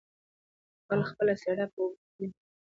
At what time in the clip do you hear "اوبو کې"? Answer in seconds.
1.83-2.13